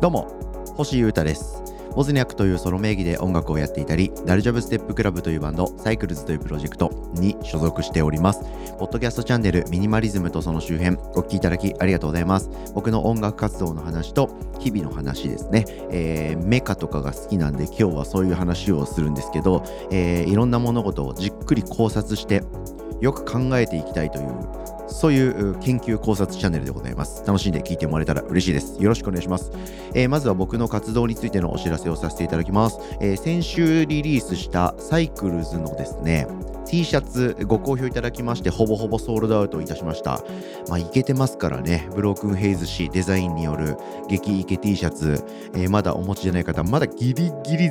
[0.00, 0.28] どうも
[0.76, 1.62] 星優太です。
[1.94, 8.40] モズニャックというソロ名義で音楽をやっていたりダルジャブステップクラブというバンドサイクルズというプロジェクトに所属しております。
[8.78, 12.50] ポッドキャストチャンネルミニマリズムとその周辺お聴きいただきありがとうございます。
[12.74, 22.42] 僕の音楽活動の話と日々の話ですね、えー、メカとかが好きなんで今日はそういう話をするんですけど、えー、いろんな物事をじっくり考察して
[23.00, 24.61] よく考えていきたいという
[24.92, 27.24] そういう研究考察チャンネルでございます。
[27.26, 28.82] 楽しんで聞いてもらえたら嬉しいです。
[28.82, 29.50] よろしくお願いします。
[29.94, 32.78] えー、まずは僕の活動についてのお知らせをさせていただきます。
[33.00, 36.26] えー、先週リリースしたサイクルズのですね、
[36.66, 40.22] T シャツご好評いただきましてほぼほぼソールドアウトいたしました。
[40.68, 43.76] まあ、いけてますからね、ブロークンヘイズ氏デザインによる
[44.08, 45.24] 激イケ T シャツ、
[45.54, 47.70] えー、まだお持ちじゃない方、まだギリギリ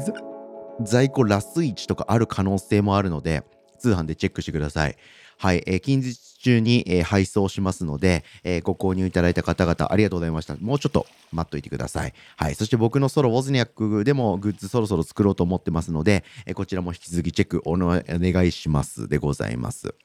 [0.83, 3.43] 在庫ラス1とかある可能性もあるので、
[3.79, 4.95] 通販でチェックしてください。
[5.41, 10.55] はい、えー、近日中に、えー、配送しますので、えー、ご購入いただいた方々ありがとうございました。
[10.57, 12.13] もうちょっと待っといてください。
[12.37, 12.53] はい。
[12.53, 19.95] そして僕のソロ、ウォズニャックでもグッズそろそろ作ろうと思ってますので、え、こちらも引き続きチェックお願いしますでございます。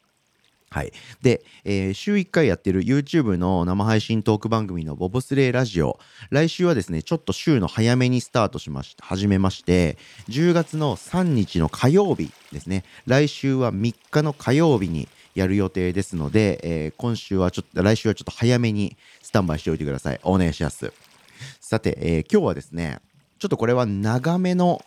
[0.70, 0.93] はい。
[1.23, 5.98] で、えー、週1回やってる YouTube の生配信トーク番組のボブスレーラジオ。
[6.31, 12.84] 来週はですね、ちょっと週の早めにスタートしました、始めまして、10月の3日の火曜日ですね。
[13.06, 20.20] 来週は3日の火曜日にやる予定ですので、えー、今週はちょっと、来週はちょっと早めにスタンバイしておいてください。
[20.23, 20.93] お願いします。
[21.61, 23.01] さて、えー、今日はですね、
[23.39, 24.83] ちょっとこれは長めの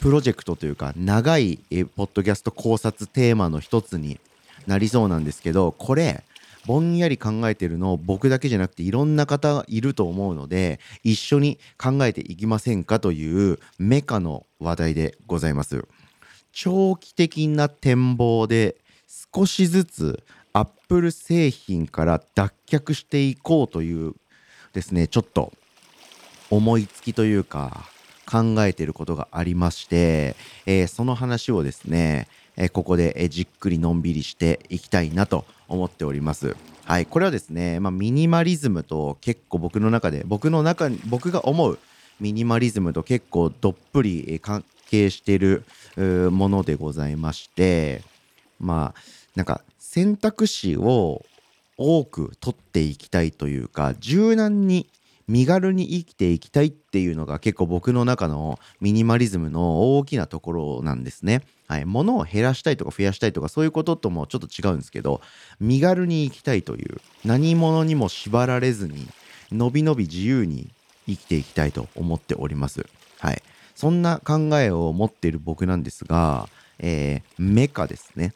[0.00, 4.18] プロジェクトというか、長い、えー、ポッドキャスト考察テーマの一つに
[4.66, 6.24] なりそうなんですけど、これ、
[6.66, 15.86] ぼんやり考えてるのを僕だけじゃなくていろんな方いると思うので一緒に考えていきませんかというメカの話題でございます。
[16.52, 18.76] 長期的な展望で
[19.34, 24.14] 少しずつアップル製品から脱却していこうという
[24.74, 25.52] ですねちょっと
[26.50, 27.88] 思いつきというか
[28.30, 30.36] 考えていることがありまして、
[30.66, 36.54] えー、その話をですね、えー、ここで、えー、じっくりのんびりしていきたいなと思っております。
[36.84, 41.78] はい、これはですね、まあ、ミニマリズムと結構僕の中で僕の中に僕が思う
[42.20, 45.64] ミニマリズムと結構どっぷり関係している
[46.30, 48.02] ものでございまして
[48.58, 49.00] まあ
[49.34, 51.24] なんか選択肢を
[51.76, 54.88] 多く取っていきたいというか柔軟に
[55.28, 61.42] 身軽に生きていきたいっていうのが結構僕の中のミニマリズムの大きなところなんですね。
[61.68, 65.20] はい、物を減らしたいとか増やしたいとかそういうことともちょっと違うんですけど
[65.60, 69.06] 身軽に生きたいという何者にも縛られずに
[69.52, 70.70] のびのび自由に
[71.06, 72.86] 生きていきたいと思っております。
[73.20, 73.42] はい、
[73.74, 76.48] そんな考えを持っている僕なんですが、
[76.78, 78.32] えー、メカですね。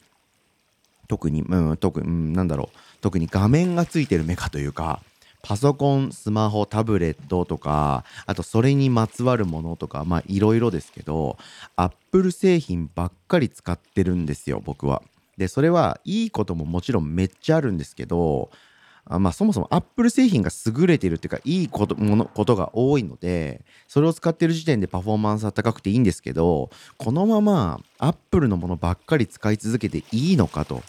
[1.12, 5.02] 特に、うん、特に、うん、なんだろう、特に画面がついてるメカというか、
[5.42, 11.36] パソコン、スマホ、タブレットとか、あとそれにまつわるものとか、まあいろいろですけど、
[11.76, 15.02] アップル製品ばっかり使ってるんですよ、僕は。
[15.36, 18.50] で、それはいいことももちろんめっちゃあるんですけど、
[19.04, 30.82] あまあ、そもそもアップル製品が優れてるっていうかいいことものことが多いのでそれを使ってる時点でパフォーマンスは高くていいんですけどこのままアップルのものばっかり使い続けていいのかと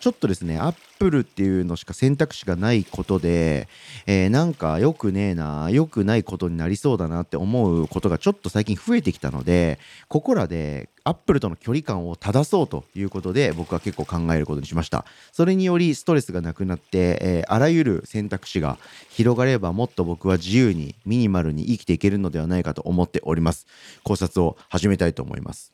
[0.00, 3.68] ちょっとですね、アップルっていうのしか選択肢がないことで、
[4.06, 9.78] えー、なんか良くねえな、良くないことになりそうだなって思うことがちょっと最近増えてきたので、
[10.08, 15.04] ここらでアップルとの距離感を正そうということで、僕は結構考えることにしました。
[15.32, 18.78] それによりストレスがなくなって、えー、あらゆる選択肢が
[19.08, 23.66] 広がればもっと僕は自由にミニマルに生きていけるのではないかと思っております。
[24.04, 25.72] 考察を始めたいと思います。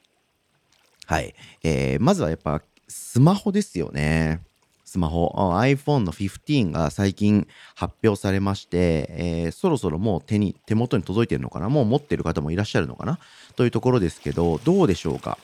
[1.07, 1.35] はい。
[1.63, 2.63] えー、まずはやっぱ
[2.97, 4.41] スマホですよね。
[4.85, 5.33] スマホ。
[5.37, 11.69] iPhone の15が最近発表されまして、えー、そろそろもう手に、手元に届いてるのかな？
[11.69, 13.19] もう持ってる方もいらっしゃるのかな？
[13.57, 15.39] というところですけど、どうでしょうか？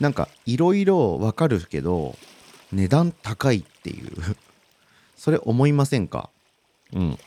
[0.00, 2.16] なんか、いろいろわかるけど、
[2.72, 4.10] 値段高いっていう
[5.16, 6.30] それ思いませんか？
[6.92, 7.18] うん。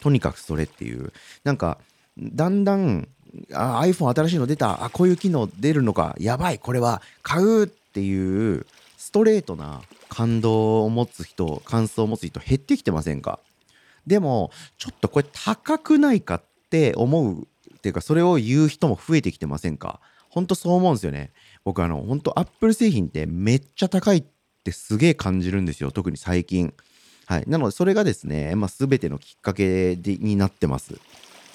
[0.00, 1.12] とにかくそれっていう。
[1.44, 1.76] なんか、
[2.18, 3.08] だんだん、
[3.52, 4.84] あ iPhone 新しいの出た。
[4.84, 6.16] あ、こういう機能出るのか。
[6.18, 6.58] やばい。
[6.58, 8.66] これは買うっていう
[8.98, 13.38] ストレートな感動を持つ人感想を持つ人減ってきてませんか？
[14.04, 20.00] でもちょっとこれ高くないかって思うっていうかそれを言う人も増えてきてませんか？
[20.28, 21.30] 本当そう思うんですよね。
[21.62, 24.24] 僕あの本当アップル製品ってめっちゃ高いっ
[24.64, 25.92] てすげえ感じるんですよ。
[25.92, 26.74] 特に最近。
[27.26, 27.44] はい。
[27.46, 30.98] なのでそれがですね、まあ、全てのきっかけでになってます。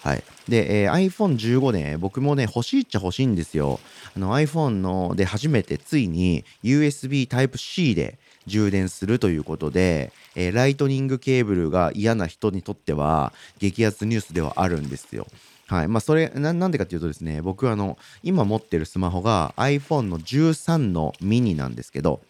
[0.02, 0.24] はい。
[0.48, 3.80] で、えー、iPhone15 ね、僕もね、欲しいっちゃ欲しいんですよ。
[4.16, 8.18] あの iPhone ので初めてついに USB Type-C で
[8.48, 15.28] 充電するということで、えー、ライトニングケーブルが嫌な人にとっては激アツニュースではあるんですよ。
[15.68, 15.88] はい。
[15.88, 22.22] まあ、それな、なんでかっていうとですね、僕はあの、今持ってるスマホが iPhone の13のミニなんですけど、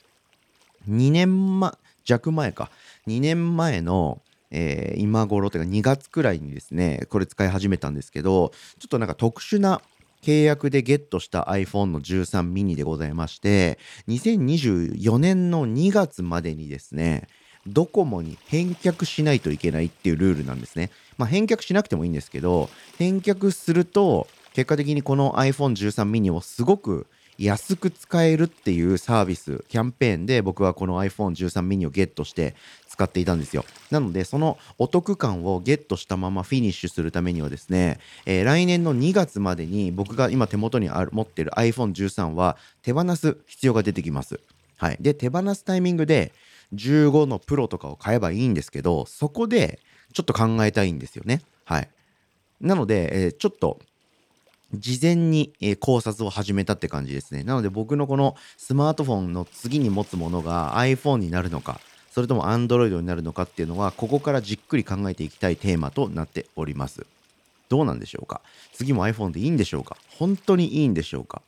[0.90, 2.70] 2年、ま、弱前か。
[3.08, 9.82] 2年前の、えー、今頃というか2月くらいにですね、これ使い始めたんですけど、ちょっとなんか特殊な
[10.22, 17.28] 契約でゲットした iPhone の13ミニでございまして、2024年の2月までにですね、
[17.68, 20.92] ドコモに返却しないといけないっていうルールなんですね。
[21.18, 27.06] まあ、返却しなくてもいいんですけど、返却すると、結果的にこの iPhone13 mini をすごく
[27.38, 32.56] 安く使えるっていうサービス、キャンペーンで僕はこの iPhone13 mini をゲットして
[33.00, 33.64] 使っていたんですよ。
[33.92, 44.42] なので、そのお得感をゲットしたままフィニッシュするためにはですね、えー、来年の2月までに僕が今手元にある持ってる iPhone13 は手放す必要が出てきます。
[44.76, 44.98] はい。
[45.00, 46.34] で、手放すタイミングで
[46.76, 49.80] 15のプロとかを買えばいいんですけど、そこで
[50.12, 51.42] ちょっと考えたいんですよね。
[51.64, 51.88] はい。
[52.60, 53.80] なので、えー、ちょっと
[54.74, 57.44] 事前に、え、考察を始めたって感じですね。
[57.44, 61.80] なので僕のこのスマートフォンの次に持つものが iPhone になるのか、
[62.12, 67.06] それとも Android になるのかっていうのは、ここからじっくり考えていきたいテーマとなっております。
[67.70, 68.42] どうなんでしょうか？
[68.74, 69.96] 次も iPhone でいいんでしょうか？
[70.10, 71.42] 本当にいいんでしょうか？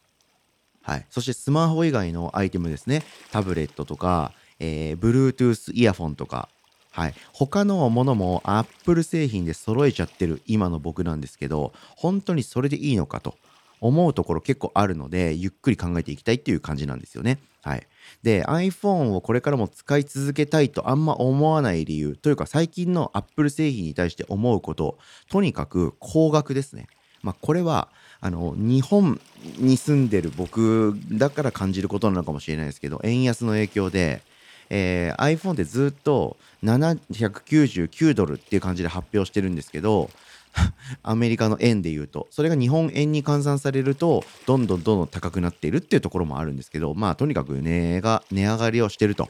[0.84, 1.06] はい。
[1.10, 3.04] そしてスマホ以外のアイテムですね。
[3.32, 6.48] タブレットとか、えー、Bluetooth イヤフォンとか、
[6.92, 7.14] はい。
[7.34, 13.36] 他のものも Apple 製品で揃えちゃってる今の僕なんですけど、本当にそれでいいのかと
[13.82, 17.40] 思うところ結構あるので、ゆっくり考えていきたいっていう感じなんですよね。
[17.64, 17.88] はい。
[18.24, 24.98] で、iPhone をこれからも使い続けたいとあんま思わない理由というか、最近の Apple 製品に対して思うこと、
[25.30, 26.88] とにかく高額ですね。
[27.24, 27.90] まあ、これは、
[28.20, 29.20] あの、日本
[29.58, 34.22] に住んでる僕だから感じることなのかもしれないですけど、円安の影響で、
[34.70, 40.10] えー、iPhone でずっと799ドルっていう感じで発表してるんですけど、
[41.04, 49.30] アメリカの円で言うと、それが日本円に換算されると、どんどんどんどん高くなっているっていうところもあるんですけど、まあ、とにかく値が、値上がりをしてると。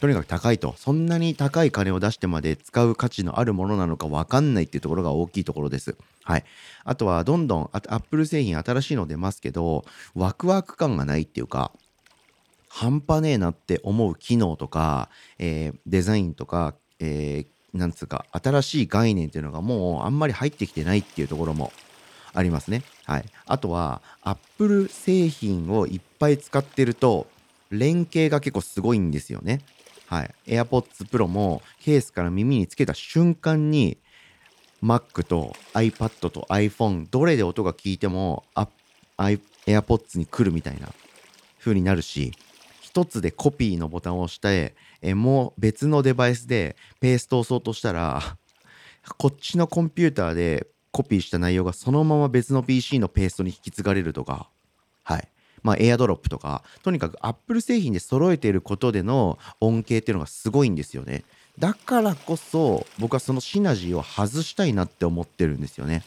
[0.00, 0.74] とにかく高いと。
[0.78, 5.96] そんなに高い金を出してまで使う価値のあるものなのか分かんないっていうところが大きいところです。
[6.24, 6.44] はい。
[6.84, 11.70] あとは、どんどん Apple 製品新しいの出ますけど、ワクワク感がないっていうか、
[12.68, 21.72] 半端ねえなって思う機能とか、えー、デザインとか、えー、なんつうか、新しい概念っていうのがもうあんまり入ってきてないっていうところも
[22.34, 22.82] ありますね。
[23.04, 23.24] はい。
[23.46, 27.26] あとは、Apple 製品をいっぱい使ってると、
[27.70, 29.60] 連携が結構すごいんですよね。
[30.06, 30.34] はい。
[30.46, 33.96] AirPods Pro もケースから耳につけた瞬間に
[34.82, 38.44] Mac と iPad と iPhone どれで音が聞いても
[39.16, 40.88] AirPods に来るみたいな
[41.58, 42.32] 風になるし
[42.82, 48.38] 一つでコピーのボタンを押して、えもう別のデバイスでペーストを押そうとしたら、
[49.18, 54.48] こっちのコンピューターでコピーした内容がそのまま別の PC のペーストに引き継がれるとか、
[55.02, 55.28] はい。
[55.62, 61.24] まあ、エアドロップとか、とにかく Apple 製品で揃えていることでの恩恵っていうのがすごいんですよね。
[61.58, 66.02] だからこそ、僕はそのシナジーを外したいなって思ってるんですよね。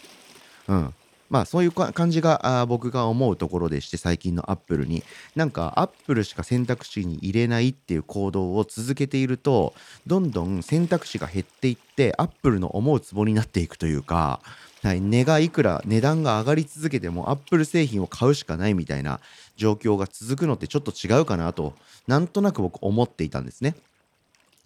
[0.67, 0.93] うん。
[1.35, 5.03] まあそういう感じがあ僕が思うところでして最近のアップルに
[5.35, 9.73] なんかアップルしか選択肢に入れないっていう行動を続けていると
[10.07, 14.39] どんどん選択肢が減っていってアップルの思うツボになっていくというか、
[14.81, 19.19] はい、値がいくら値段が上がり続けてもアップル製品を買うしかないみたいな
[19.57, 21.73] 状況が続くのってちょっと違うかなと
[22.07, 23.75] なんとなく僕思っていたんですね。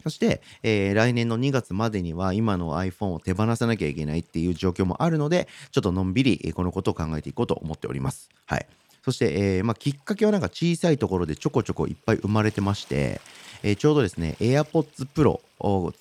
[0.03, 8.29] そして、えー、来年の2月までには今の iPhone を手放さなきゃいけないっていう状況もあるので、ちょっとのんびりこのことを考えていこうと思っております。
[8.45, 8.65] はい。
[9.03, 13.21] そして、えー、まあ、きっかけはなんか小さいところでちょこちょこいっぱい生まれてまして、
[13.63, 15.41] えー、ちょうどですね、AirPods Pro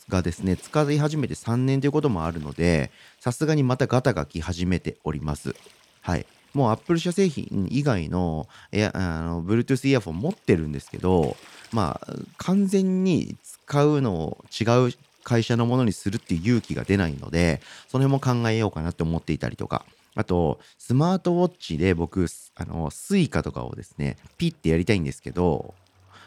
[0.09, 2.91] がですね、使い始めて3年ということもあるので、
[3.21, 5.55] さすがにまたガタが来始めております。
[6.01, 6.27] はい。
[6.55, 8.77] もう Apple 社製品以外のあ
[9.21, 11.37] の Bluetooth イヤホン持ってるんですけど、
[11.73, 14.93] まあ、完全に使うのを違う
[15.25, 22.27] 会社のものにするっていう勇気が出ないので、その辺も考えようかなって思っていたりとか、あと、スマートウォッチで僕、
[22.57, 25.75] あの、スイカとかをですね、ピッてやりたいんですけど、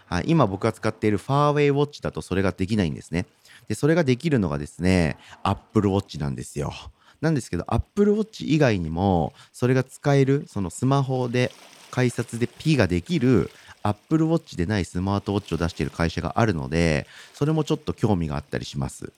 [0.05, 3.25] はい、今僕が使っているファーウェイウォッチだとそれができないんですね。
[3.67, 6.73] で、それができるのがですね、Apple Watch なんですよ。
[7.21, 11.51] なんですけど、Apple Watch 以外にも、それが使える、そのスマホで
[11.91, 13.51] 改札で P ができる
[13.83, 19.11] Apple Watch でないスマートウォッチを出している会社があるので、それもちょっと興味があったりします。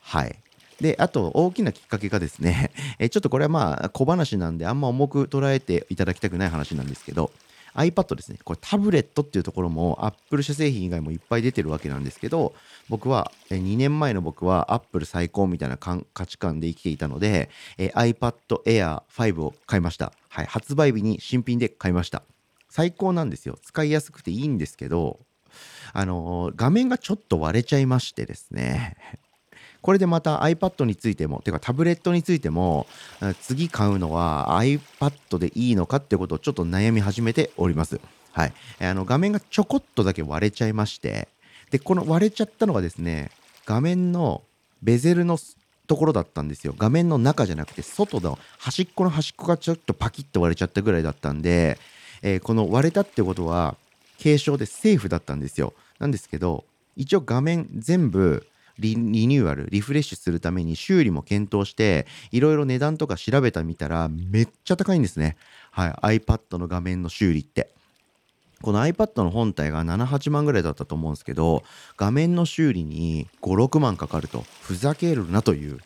[0.00, 0.36] はい。
[0.80, 7.30] で、あと大きなきっかけがですね、 えちょっとこれはまあ小話なんであんま重く捉えていただきたくない話なんですけど、
[7.74, 8.38] iPad ですね。
[8.44, 12.54] これタブレットっていうところも Apple 社製品以外もいっぱい出てるわけなんですけど、
[12.88, 18.34] 僕は、2年前の僕は Apple 最高みたいな価値観で生きていたので、iPad
[18.64, 20.12] Air 5を買いました。
[20.28, 20.46] はい。
[20.46, 22.22] 発売日に新品で買いました。
[22.68, 23.58] 最高なんですよ。
[23.62, 25.20] 使いやすくていいんですけど、
[25.92, 28.96] あの、画面がちょっと割れちゃいましてですね。
[29.82, 32.86] これでまた iPad についても、てかタブレットについても、
[33.40, 38.00] 次買うのは iPad でいいのかってことをちょっと悩み始めております。
[38.32, 38.52] はい。
[38.80, 41.28] あの画面がちょこっとだけ割れちゃいまして、
[41.70, 43.30] で、この割れちゃったのがですね、
[43.64, 44.42] 画面の
[44.82, 45.38] ベゼルの
[45.86, 46.74] ところだったんですよ。
[46.76, 51.78] 画面の中じゃなくて、外の端っこの端っこがちょっとパキッと割れちゃったぐらいだったんで、
[52.22, 53.76] えー、この割れたってことは、
[54.22, 55.72] 軽症でセーフだったんですよ。
[55.98, 56.64] なんですけど、
[56.96, 58.46] 一応画面全部
[58.80, 65.36] リニューアル、リフレッシュするために修理も検討して、いろいろ値段とか調べたみたら、めっちゃ高いんですね。
[65.70, 66.18] はい。
[66.20, 67.70] iPad の画面の修理って。
[68.62, 71.62] この iPad の本体が7、8万ぐらいだったと思うんですけど、
[71.96, 75.78] 画面の修理に5、6万かかると、ふざけるなという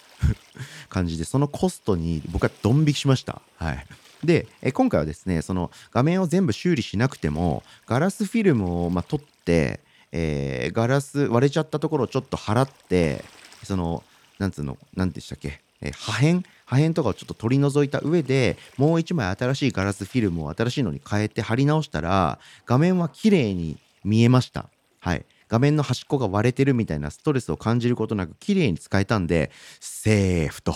[0.89, 3.43] 感じで、そのコストに僕はドン引きしました。
[3.57, 3.87] はい。
[4.25, 9.81] で、え今回はですね、その画面を全部修理しなくても、ガラスフィルムをま取って、
[10.17, 13.25] えー、ガラス割れちゃったところをちょっと払って
[13.65, 14.05] その
[14.39, 16.49] なんつうの何でしたっけ、えー、破片？
[16.67, 24.69] 破片とかをちょっと取り除いた上でもう一枚新しいガラスフィルムを新しいのに変えて貼り直したら画面は綺麗に見えました。
[25.01, 25.27] はい。
[25.49, 30.75] 画面の端っこが割れてるみたいなストレスを感じることなく綺麗に使えたんでセーフと。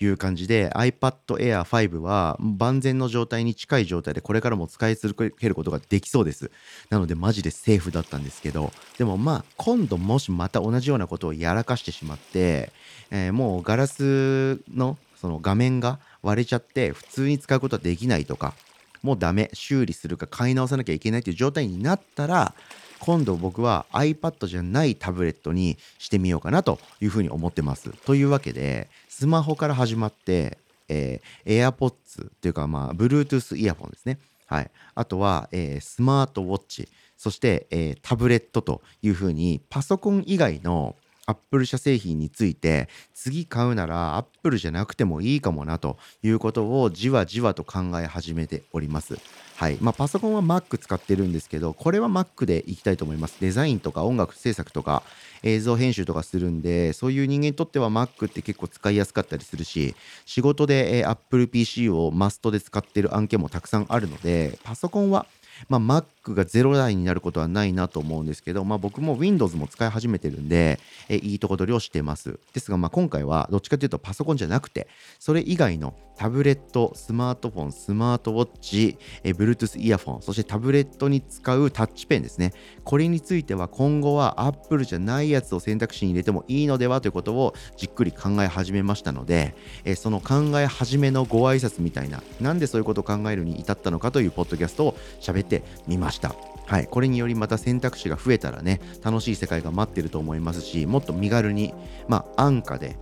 [0.00, 6.50] いう感じで iPad Air 5は万全の状態に近い状態でこれからも使い続けることができそうです。
[6.88, 12.72] なのでマジでセーフだったんですけど、でもまあ今度もしまた同じようなことをやらかしてしまって、
[13.10, 18.54] えー、もうガラスのその画面が割れちゃって普通に使うことはできないとか、
[19.02, 22.54] もうダメ、修理するか買い直さなきゃいけないという状態になったら、
[23.00, 27.90] 今度僕は iPad じゃないタブレットにしてみようかなというふうに思ってます。
[28.04, 34.18] というわけで、スマホから始まって、えー、AirPods っていうか、まあ、Bluetooth イヤホンですね。
[34.46, 34.70] はい。
[34.94, 40.96] あとは、えー、スマートウォッチ、そして、えー、タブレットというふうに、パソコン以外の
[41.30, 49.16] アップル社製品について次買うならアップルじゃなくてもいいかもなということをじわじわと考え始めております。
[49.60, 53.36] はいまあ、パソコンは Mac 使ってるんですけどこれは Mac でいきたいと思います。
[53.40, 55.02] デザインとか音楽制作とか
[55.42, 65.26] 映像編集とかするんでそういう人間にとっては Mac って結構使いやすかったりするし仕事で、え Apple PC をマストで使ってる案件もたくさんあるのでパソコンは
[65.68, 72.38] まあ、Mac が0台になることはないなと思うんですけど、まあ、僕も Windows も使い始めてるんで、えいいとこ取りをしてます。
[72.52, 74.88] ですが、まあ、今回はどっちかというとパソコンじゃなくて、
[75.18, 82.52] それ以外のタブレット、スマートフォン、スマートウォッチ、え Bluetooth イヤホン、そしてタブレットに使うタッチペンですね。
[82.84, 89.54] これについては今後は Apple じゃないやつを選択肢に入れてもいいのではということをじっくり考え始めましたので、
[89.86, 96.34] えその考え始めのご挨拶みたいな、なんでそういうことを考えるに至ったのかというポッドキャストを喋っててみました。
[96.66, 101.74] はい、これによりまた選択肢が増えたらね楽しい世界が待ってると思いますしもっと身軽に
[102.06, 102.96] まあ安価で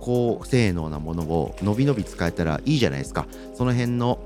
[0.00, 4.18] 高性能なものをのびのび使えたらいいじゃないですかその辺の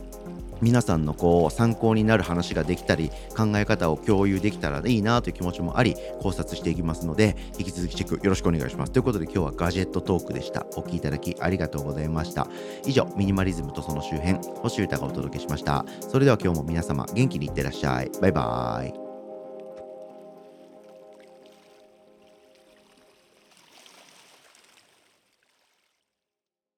[0.61, 8.93] 皆さんのこう参考になる話ができたり考え方を共有できたらいいなという気持ちもあり考察していきますので引き続きチェックよろしくお願いします。
[8.93, 10.67] ということで今日はガジェットトークでした。
[10.77, 12.47] お聴きいただきありがとうございました。
[12.87, 15.85] 以上ミニマリズムとその周辺星歌がお届けしました。
[16.01, 18.11] それでは今日も皆様元気にいってらっしゃい。
[18.21, 19.08] バイバーイ。